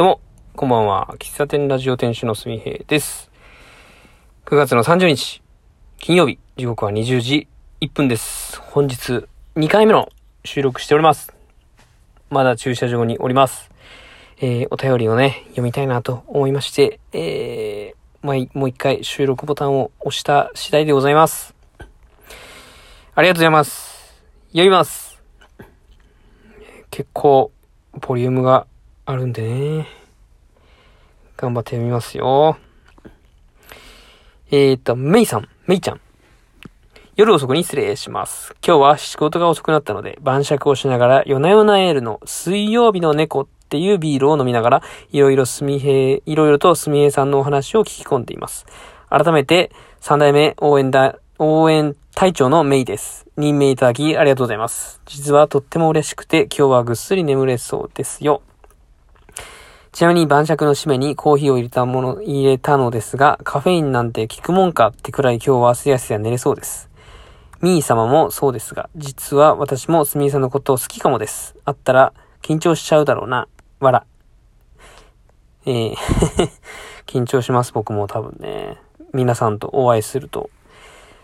[0.00, 0.20] どうも、
[0.56, 1.14] こんばんは。
[1.18, 3.30] 喫茶店ラジオ店主のすみへいです。
[4.46, 5.42] 9月の30日、
[5.98, 7.48] 金曜日、時刻は20時
[7.82, 8.58] 1分です。
[8.62, 9.26] 本日、
[9.56, 10.08] 2回目の
[10.42, 11.34] 収録しております。
[12.30, 13.70] まだ駐車場におります。
[14.40, 21.54] えー、お便りをね、読みたいなと思いまして、えー、もういもう一回収録ボタンを押した次第でございます。
[23.14, 24.16] ありがとうございます。
[24.52, 25.20] 読みます。
[26.90, 27.52] 結構、
[28.00, 28.66] ボリュームが
[29.06, 29.88] あるんでね。
[31.36, 32.58] 頑張ってみますよ。
[34.50, 36.00] えーと、メイさん、メイちゃん。
[37.16, 38.54] 夜遅くに失礼します。
[38.66, 48.66] 今日は仕事が遅くなったので、晩酌をしながら、夜な夜なエールの水曜日の猫っていうビールを飲みながら、いろいろすみへい、いろいろとすみへいさんのお話を聞き込んでいます。
[49.08, 53.26] 改めて、三代目応援だ、応援隊長のメイです。
[53.36, 55.00] 任命いただきありがとうございます。
[55.06, 58.42] 実はとっても嬉しくて、今日はぐっすり眠れそうですよ。
[59.92, 66.88] ちなみに晩酌の締めにコーヒーを入れたもの、入れたのですが、カフェインなんて効くもんかってくらい今日はすやすや寝れそうです。
[67.60, 71.56] ミー様もそうですが、実は私もスミーさんのことを好きかもです。
[71.64, 73.48] あったら、緊張しちゃうだろうな。
[73.80, 74.06] わら。
[75.66, 75.94] えー
[77.06, 78.78] 緊張します、僕も多分ね。
[79.12, 80.48] 皆さんとお会いすると。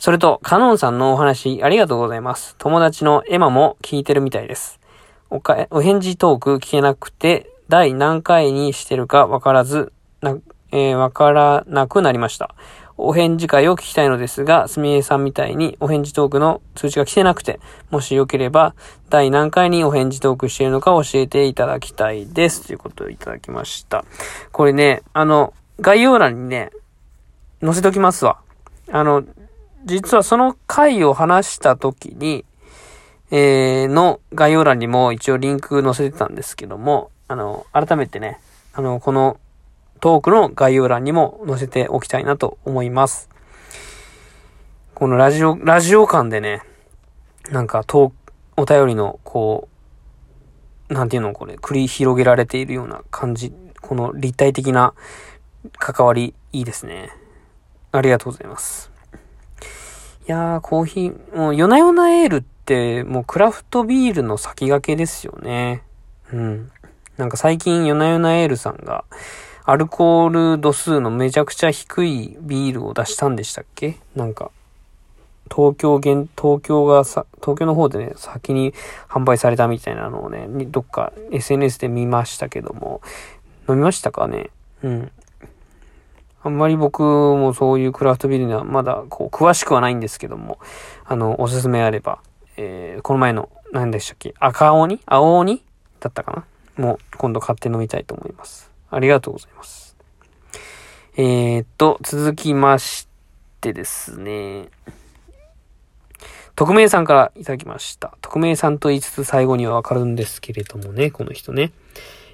[0.00, 2.56] それと、カノンさんのお話ありがとうございます。
[2.58, 4.80] 友達のエマも聞いてるみたいです。
[5.30, 10.36] おか、お返事トーク聞けなくて、第何回にしてるかわからず、な、
[10.72, 12.54] えーわからなくなりました。
[12.96, 17.60] お返事会を聞きたいのですが、すみえさんみたいにお返事トークの通知が来てなくて、
[17.90, 18.74] もしよければ、
[19.10, 22.66] 第何回にお返事トークしているのか教えていただきたいです。
[22.66, 24.04] ということをいただきました。
[24.50, 26.70] これね、あの、概要欄にね、
[27.60, 28.38] 載せときますわ。
[28.90, 29.24] あの、
[29.84, 32.46] 実はその回を話した時に、
[33.30, 38.40] えー、の概要欄にも一応リンク載せてたんですけども、あの、改めてね、
[38.72, 39.38] あの、この
[40.00, 43.28] トークの概要欄にも載せておきたいなと思います。
[44.94, 46.62] このラジオ、ラジオ間でね、
[47.50, 48.12] なんかトー
[48.60, 49.68] お便りの、こ
[50.90, 54.94] う、なんていうのこれ、繰り広げられているような感じ、この立体的な
[55.78, 57.10] 関わり、いいですね。
[57.92, 58.90] ありがとうございます。
[60.26, 65.84] いやー、コーヒー、もう、夜な夜なエールって、もうクラフトビールの先駆けですよね。
[66.32, 66.72] うん。
[67.18, 69.04] なんか最近、夜な夜なエールさんが、
[69.64, 73.96] アルコール度数のめちゃくちゃ低いビールを出したんでしたっけ？
[74.14, 74.52] なんか、
[75.54, 78.72] 東京現、東京がさ、東京の方でね、先に
[79.08, 83.02] 販売されたみたいなのをね、どっか SNS で見ましたけども、
[83.68, 84.50] 飲みましたかね？
[84.84, 85.10] うん。
[86.44, 90.60] あんまり僕もそういうクラフトビールにはまだこう詳しくはないんですけども、
[91.04, 92.20] あの、おすすめあれば、
[92.56, 94.34] えー、この前の、何でしたっけ？
[94.38, 95.00] 赤鬼？
[95.04, 95.64] 青鬼？
[95.98, 96.44] だったかな？
[96.80, 98.70] も今度買って飲みたいと思います。
[98.90, 99.96] ありがとうございます。
[101.16, 103.08] えー、っと、続きまし
[103.60, 104.68] てですね、
[106.54, 108.16] 匿名さんからいただきました。
[108.20, 111.72] 匿名さんと言いつつ最後にはわかるんですけれどもね、この人ね。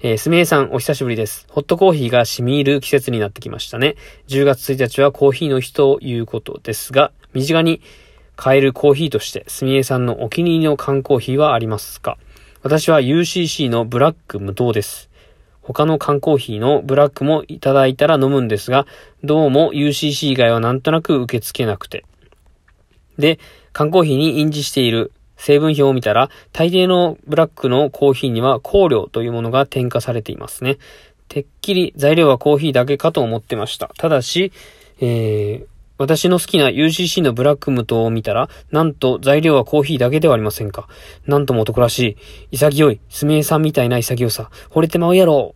[0.00, 1.46] えー、すみえさん、お久しぶりです。
[1.48, 3.94] ホットコーヒーが染み入る季節になってきましたね。
[4.26, 7.80] 10月1日はコーヒーの日ということですが、身近に
[8.34, 12.18] 買えるコーヒーとして、すみえさんのお気に入りの缶コーヒーはありますか？
[12.62, 15.10] 私は UCC のブラック無糖です。
[15.62, 18.86] 他の缶コーヒーのブラックもいただいたら飲むんですが、
[19.24, 22.04] どうも UCC 以外はなんとなく受け付けなくて。
[23.18, 23.40] で、
[23.72, 30.78] 缶コーヒーに印字している成分表を見たら、大抵のブラックのコーヒーには香料というものが添加されていますね。
[31.26, 33.90] てっきり材料はコーヒーだけかと思ってました。
[33.98, 34.52] ただし、
[35.00, 35.66] えー、
[36.02, 40.88] 私の好きな UCC のブラック無糖を見たら、なんと材料はコーヒーだけではありませんか？
[41.26, 42.16] なんとも男らし
[42.50, 42.56] い。
[42.56, 43.00] 潔い。
[43.08, 44.50] すみえさんみたいな潔さ。
[44.68, 45.54] 惚れてまうやろ。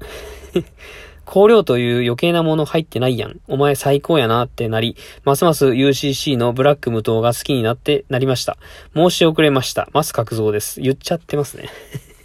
[1.26, 3.38] 香料という余計なもの入ってないやん。
[3.48, 8.56] お前最高やなってなり、ますます UCC のブラック無糖が好きになってなりました。
[8.94, 9.90] 申し遅れました。
[9.92, 10.80] マス角蔵です。
[10.80, 11.68] 言っちゃってますね。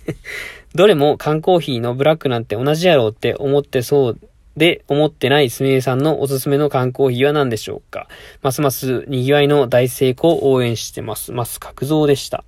[0.74, 4.20] どれも缶コーヒーのブラックなんて同じやろうって思ってそう
[4.55, 8.08] で思ってないすみれさんのおすすめの缶コーヒーは何でしょうか？
[8.41, 11.32] ますます賑わいの大成功を応援してます。
[11.32, 12.44] マス角蔵でした。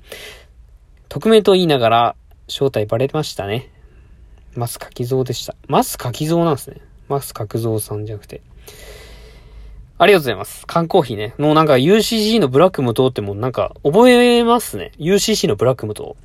[1.10, 2.16] 匿名と言いながら
[2.48, 3.72] 正体バレましたね。
[4.56, 5.56] マスカキゾウでした。
[5.68, 6.82] マスカキゾウなんですね。
[7.10, 8.42] マスカクゾウさんじゃなくて。
[9.98, 10.68] ありがとうございます。
[10.68, 11.34] 缶コーヒーね。
[11.38, 14.92] もうなんか UCC のブラック無糖ってもうなんか覚えますね。
[14.98, 16.16] UCC のブラック無糖。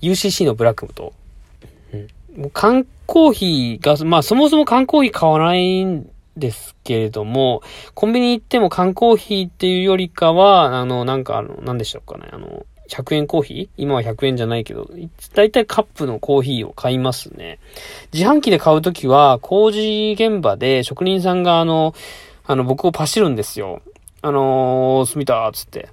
[0.00, 1.12] UCC のブラック無糖。
[2.52, 7.62] 缶コーヒーが、まあそもそも缶コーヒー買わないんですけれども、
[7.94, 12.28] コンビニ行っても缶コーヒーっていうよりかは、あの、なんかあの、なんでしょうかね。
[12.32, 13.68] あの、100円コーヒー？
[13.76, 14.88] 今は100円じゃないけど、
[15.34, 17.58] だいたいカップのコーヒーを買いますね。
[18.12, 21.94] 自販機で買うときは、工事現場で職人さんがあの、
[22.46, 23.80] あの、僕をパシるんですよ。
[24.20, 25.88] あのー、すみたーつって。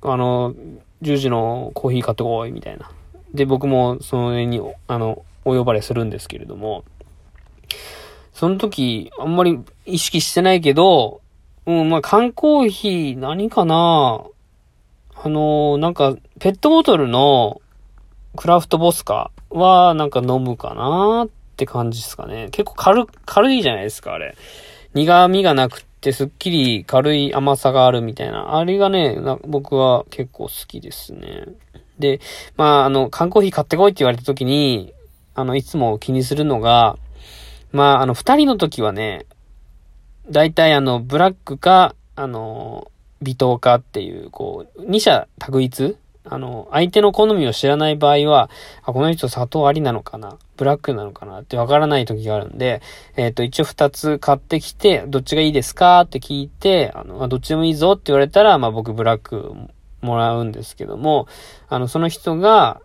[0.00, 0.54] あの、
[1.02, 2.90] 10時のコーヒー買ってこい、みたいな。
[3.34, 6.84] で、僕もその辺に、あの、お呼ばれするんですけれども、
[8.32, 11.20] その時、あんまり意識してないけど、
[11.66, 14.24] うん、まあ、缶コーヒー、何かな？
[15.14, 17.60] あのー、なんか、ペットボトルの
[18.34, 22.48] クラフトボスカは、なんか飲むかなって感じですかね。
[22.50, 24.34] 結構軽、軽いじゃないですか、あれ。
[24.94, 28.56] 苦味がなくて、すっきり軽い甘さがあるみたいな。
[28.56, 29.16] あれがね、
[29.46, 31.44] 僕は結構好きですね。
[32.00, 32.20] で、
[32.56, 34.92] まあ、あの、缶コーヒー買ってこいって言われた時に、
[35.34, 36.96] あの、いつも気にするのが、
[37.72, 39.26] まあ、あの、二人の時はね、
[40.30, 42.90] 大体あの、ブラックか、あの、
[43.22, 48.48] 微糖かっていう、こう、二者択一あの、相手の好みを知らない場合は、
[48.84, 52.80] あ、この人砂糖ありなのかなブラックなのかなってわからない時があるんで、
[53.16, 59.52] えっ、ー、と、一応二つ買ってきて、どっちがいいですかって聞いて、あの、どっちでもいいぞって言われたら、まあ僕ブラック
[60.00, 61.26] もらうんですけども、
[61.68, 62.80] あの、その人が、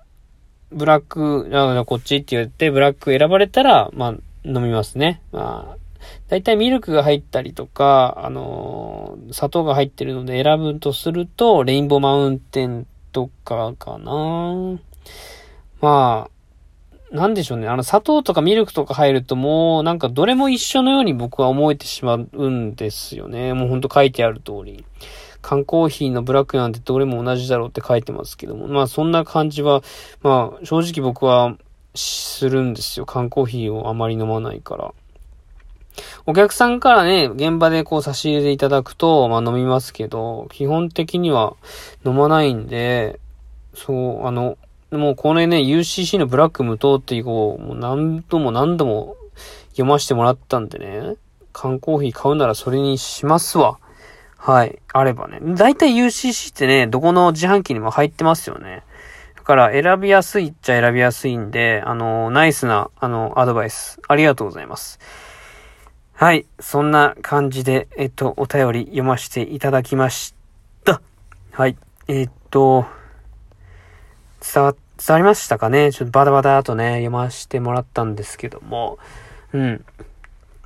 [0.72, 4.12] ブラック、じゃあこっちって言って、ブラック選ばれたら、まあ、
[4.44, 5.22] 飲みますね。
[5.32, 5.78] まあ、
[6.28, 14.80] 大体ミルクが入ったりとか、あのー、砂糖が入ってるので選ぶとすると、レインボーマウンテンとかかな
[15.80, 17.68] まあ、なんでしょうね。
[17.68, 23.54] あの、砂糖とかミルクとか入るともう、なんかどれも一緒のように僕は思えてしまうんですよね。
[23.54, 24.84] もうほんと書いてある通り。
[25.42, 28.68] 缶コーヒーのブラックなんてどれも同じだろうって書いてますけども。
[28.68, 29.84] まあそんな感じは、
[30.22, 31.58] まあ正直僕は
[31.96, 33.06] するんですよ。
[33.06, 34.94] 缶コーヒーをあまり飲まないから。
[36.26, 41.56] お客さんからね、現場でこう差し入れていただくと、まあ飲みますけど、基本的には
[42.06, 43.20] 飲まないんで、
[43.74, 44.58] そう、あの、
[44.92, 49.18] もうこのね、UCC のブラック無糖っていうこう、もう何度も何度も
[49.72, 51.16] 読ませてもらったんでね、
[51.52, 53.80] 缶コーヒー買うならそれにしますわ。
[54.38, 54.80] はい。
[54.94, 55.40] あればね。
[55.42, 58.84] だいたい UCC ってね、どこの自販機にも入ってますよね。
[59.36, 64.00] だから選びやすいっちゃ選びやすいんで、あの、ナイスな、あの、アドバイス。
[64.08, 65.00] ありがとうございます。
[66.14, 66.46] はい。
[66.60, 70.34] そんな感じで、えっと、お便り読ませていただきまし
[70.84, 71.02] た。
[71.52, 71.78] はい。
[72.08, 72.86] えっと、
[74.54, 75.92] 伝わ、伝わりましたかね？
[75.92, 78.98] ちょっとバタバタとね、読ませてもらったんですけども、
[79.54, 79.86] うん。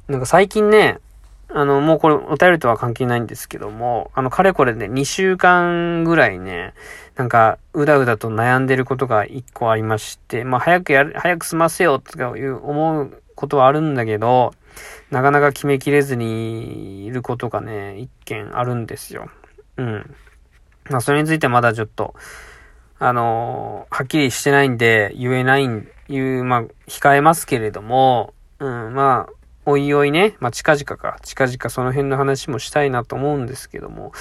[0.08, 1.00] なんか最近ね、
[1.54, 6.74] あの、もうこれお便りとは関係ないんですけども、あの、かれこれね、2週間ぐらいね、
[7.16, 14.54] なんか、うだうだと悩んでることが1個ありまして、まあ、早くやる、早く済ませようとかいう思うことはあるんだけど、
[15.10, 19.30] なかなか決めきれずにいることがね、一件あるんですよ。
[19.76, 20.16] うん。
[20.90, 22.16] まあ、それについてまだちょっと、
[22.98, 34.12] あのー、はっきりしてないんで、言えないん、言う、まあ、控えますけれども、うん、まあ、おいおいね、まあ、近々か、近々その辺の話もしたいなと思うんですけども、も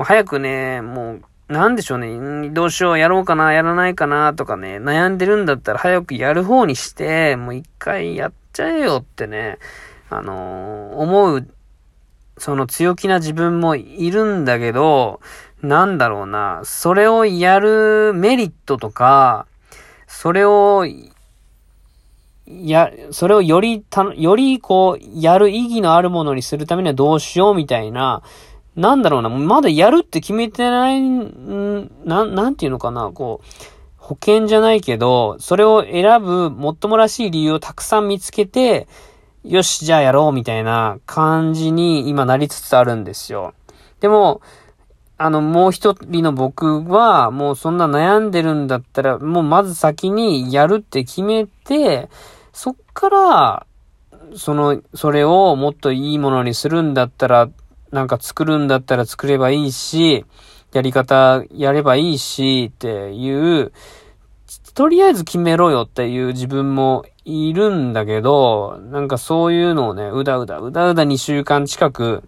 [0.00, 9.58] う早くね、もう、なんでしょうね、どうしよう、やろうかな、やらないかな、とかね、悩んでるんだったら早くやる方にして、もう一回やっちゃえよってね、
[10.10, 11.48] あのー、思う、
[12.36, 15.20] その強気な自分もいるんだけど、
[15.62, 19.46] なんだろうな、それをやるメリットとか、
[20.06, 20.86] それを
[22.68, 28.22] や、それをよりた、よりこう、やる意義のあるものにするためにはどうしようみたいな、
[28.76, 33.46] なんだろうな、まだやるって決めてない、んなん、なんていうのかな、こう、
[33.96, 38.88] 保険じゃないけど、それを選ぶもっともらしい理由をたくさん見つけて、
[39.44, 43.54] よし、じゃあやろうみたいな感じに今なりつつあるんですよ。
[44.00, 44.40] でも、
[45.22, 52.08] あの、もう一人の僕は、もうそんな悩んでるんだったら、もうまず先にやるって決めて、
[52.52, 53.66] そっから、
[54.36, 57.48] その、それをもっといいものにするんだったら、
[57.90, 60.24] なんか作るんだったら作ればいいし、
[60.72, 63.72] やり方やればいいし、っていう、
[64.74, 72.22] とりあえず決めろよっていう自分もいるんだけど、なんかそういうのをね、うだうだ、うだうだ2週間近く、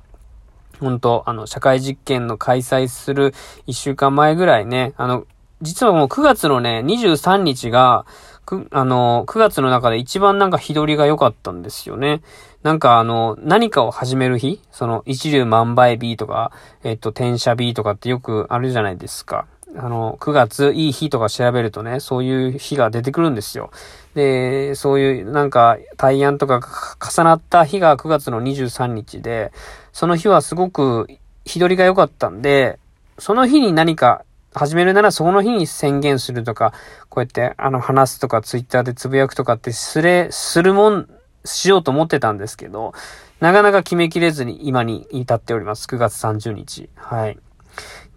[0.81, 3.33] 本当あの、社会実験の開催する
[3.69, 5.27] 1週間前ぐらいね、あの、
[5.61, 8.05] 実はもう9月のね、23日が、
[8.45, 12.23] く、あの、9月の中で一番なんか日取りが良かったんですよね。
[12.63, 14.61] なんかあの、何かを始める日？
[14.71, 16.53] その、一流万倍日とか、
[16.85, 19.47] えっと、転写日とかってよくあるじゃないですか。
[19.77, 23.71] あの、9月いい日とか調べるとね、そういう日が出てくるんですよ。
[24.15, 26.61] で、そういうなんか対案とか
[27.01, 29.51] 重なった日が9月の23日で、
[29.93, 31.09] その日はすごく
[31.45, 32.79] 日取りが良かったんで、
[33.19, 36.73] その日に何か始めるならその日に宣言するとか、
[37.09, 41.09] こうやってあの話すとかツイッターでつぶやくとかってすれ、するもん、
[41.45, 42.93] しようと思ってたんですけど、
[43.41, 45.87] なかなか決めきれずに今に至っております。
[45.87, 46.89] 9月30日。
[46.95, 47.39] はい。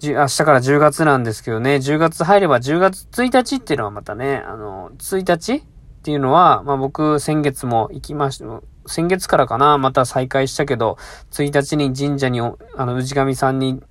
[0.04, 5.62] 明日から10月なんですけどね、10月入れば10月1日っていうのはまたね、あの、1日っ
[6.04, 8.46] ていうのは、まあ僕先月も行きました、
[8.86, 10.98] 先月からかな、また再開したけど、
[11.32, 13.82] 1日に神社に、あの、氏神さんに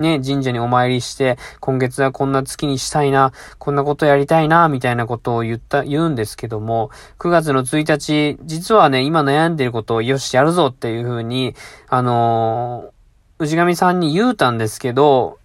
[0.00, 11.54] ね、神社にお参りして、今月はこんな月にしたいな、こんなことやりたいな、みたいなことを言った、言うんですけども、9月の1日、実はね、今悩んでることをよし、やるぞっていうふうに、
[11.88, 15.38] あのー、氏神さんに言うたんですけど、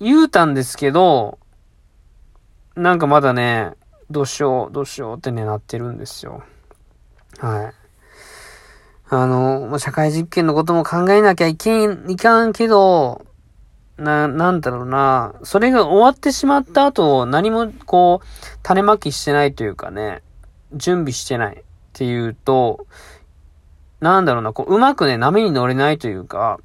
[0.00, 1.38] 言うたんですけど、
[2.74, 3.72] なんかまだね、
[4.10, 6.42] どうしよう、どうしようってね、なってるんですよ。
[7.38, 7.74] はい。
[9.14, 13.26] あの、社会実験のことも考えなきゃいけん、いかんけど、
[14.02, 18.26] な、なんだろうな、それが終わってしまった後、何もこう、
[18.62, 20.22] 種まきしてないというかね、
[20.74, 22.86] 準備してないっていうと、
[24.00, 26.58] なんだろうな、こう、うまくね、波に乗れないというか、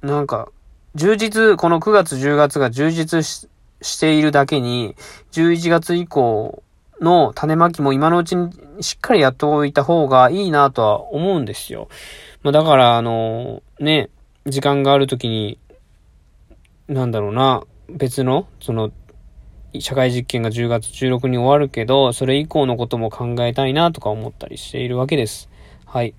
[0.00, 0.48] なんか、
[0.94, 3.24] 充実、この9月10月が充実
[3.82, 4.96] しているだけに、
[5.32, 6.62] 11月以降
[7.00, 11.88] の種まきも今のうちにしっかりやっておいた方がいいなとは思うんですよ。
[12.42, 14.08] まあ、だから、あの、ね、
[14.46, 15.58] 時間があるときに
[16.88, 18.92] なんだろうな、別の、その、
[19.80, 25.48] 社会実験が10月16に終わるけど、それ以降のことも考えたいなとか思ったりしているわけです。
[25.86, 26.14] はい。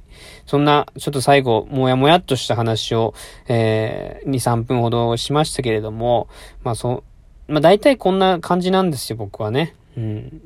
[0.46, 3.13] そんな、ちょっと最後、もやもやっとした話を、
[3.48, 6.27] えー、2、3分ほどしましたけれども、
[6.63, 7.03] まあそ
[7.48, 9.75] う、まあ大体こんな感じなんですよ、僕はね。
[9.98, 10.41] うん。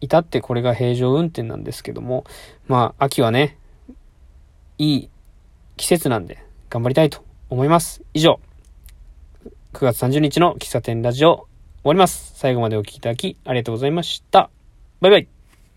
[0.00, 2.24] 至ってこれが平常運転なんですけども、
[2.66, 3.56] まあ秋はね、
[4.78, 5.10] いい
[5.76, 8.02] 季節なんで頑張りたいと思います。
[8.14, 8.40] 以上。
[9.72, 11.46] 9月30日の喫茶店ラジオ終
[11.84, 12.34] わります。
[12.36, 14.50] 最後までお聴きいただきありがとうございました。
[15.00, 15.31] バイバイ。